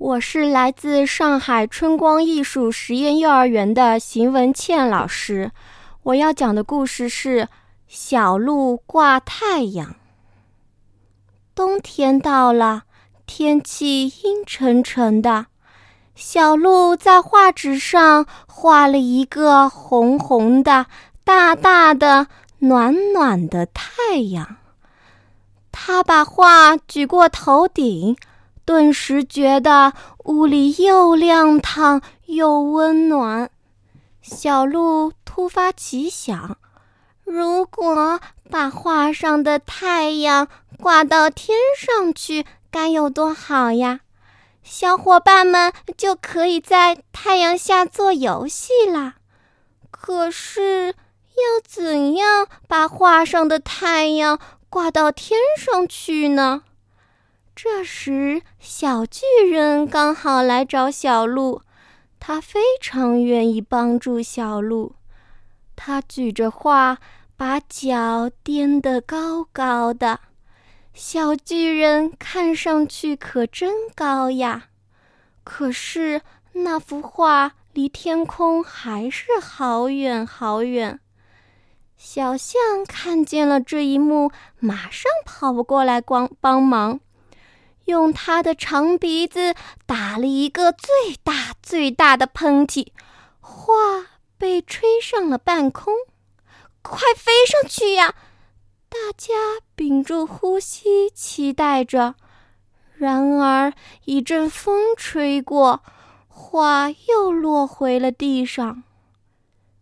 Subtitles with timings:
[0.00, 5.50] 我是来自上海春光艺术实验幼儿园的邢文倩老师。
[6.04, 7.42] 我要讲的故事是
[7.86, 9.88] 《小鹿挂太阳》。
[11.54, 12.84] 冬天到了，
[13.26, 15.48] 天气阴沉沉的。
[16.14, 20.86] 小鹿在画纸上画了一个红红的、
[21.24, 22.28] 大大的、
[22.60, 24.56] 暖暖的太阳。
[25.70, 28.16] 他把画举过头顶。
[28.64, 29.92] 顿时觉得
[30.24, 33.50] 屋里又亮堂又温暖。
[34.22, 36.56] 小鹿突发奇想：
[37.24, 38.20] 如果
[38.50, 40.48] 把画上的太阳
[40.78, 44.00] 挂到天上去，该有多好呀！
[44.62, 49.14] 小伙伴们就可以在太阳下做游戏啦。
[49.90, 56.62] 可是，要怎样把画上的太阳挂到天上去呢？
[57.62, 61.60] 这时，小巨人刚好来找小鹿，
[62.18, 64.94] 他非常愿意帮助小鹿。
[65.76, 66.96] 他举着画，
[67.36, 70.20] 把脚颠得高高的。
[70.94, 74.68] 小巨人看上去可真高呀！
[75.44, 76.22] 可是
[76.54, 80.98] 那幅画离天空还是好远好远。
[81.98, 82.58] 小象
[82.88, 87.00] 看见了这一幕，马上跑过来光帮忙。
[87.86, 89.54] 用他的长鼻子
[89.86, 92.88] 打了一个最大最大的喷嚏，
[93.40, 93.74] 画
[94.38, 95.92] 被吹上了半空。
[96.82, 98.14] 快飞上去呀！
[98.88, 99.34] 大家
[99.74, 102.14] 屏住呼吸，期待着。
[102.94, 103.72] 然而
[104.04, 105.82] 一阵风吹过，
[106.28, 108.82] 画又落回了地上。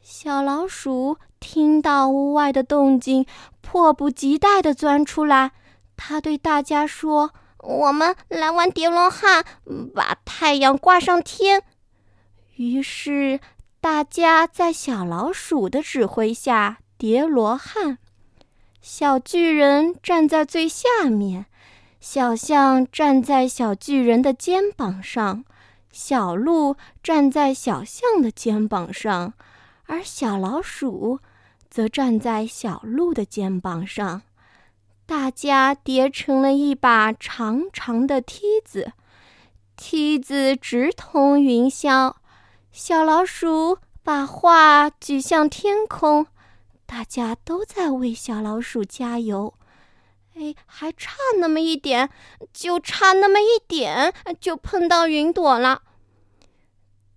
[0.00, 3.26] 小老鼠听到屋外的动静，
[3.60, 5.52] 迫不及待地钻出来。
[5.96, 7.32] 它对大家说。
[7.62, 9.44] 我们来玩叠罗汉，
[9.94, 11.62] 把太阳挂上天。
[12.56, 13.40] 于是
[13.80, 17.98] 大家在小老鼠的指挥下叠罗汉。
[18.80, 21.46] 小巨人站在最下面，
[22.00, 25.44] 小象站在小巨人的肩膀上，
[25.92, 29.34] 小鹿站在小象的肩膀上，
[29.86, 31.20] 而小老鼠
[31.68, 34.22] 则站在小鹿的肩膀上。
[35.10, 38.92] 大家叠成了一把长长的梯子，
[39.74, 42.14] 梯子直通云霄。
[42.70, 46.28] 小老鼠把画举向天空，
[46.86, 49.52] 大家都在为小老鼠加油。
[50.36, 52.08] 哎，还差那么一点，
[52.52, 55.82] 就差那么一点，就碰到云朵了。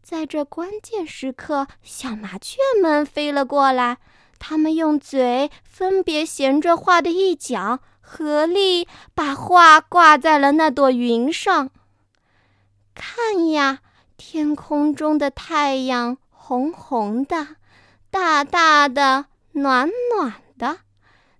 [0.01, 3.99] 在这关键时刻，小麻雀们飞了过来。
[4.45, 11.69] 他们用嘴分别衔着画的一角，合力把画挂在了那朵云上。
[12.93, 13.79] 看呀，
[14.17, 17.55] 天空中的太阳红红的，
[18.11, 20.79] 大大的，暖暖的，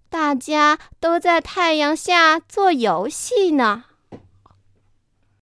[0.09, 3.83] 大家都在太阳下做游戏呢。